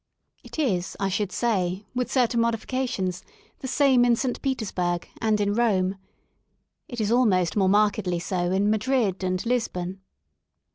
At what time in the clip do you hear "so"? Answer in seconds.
8.17-8.49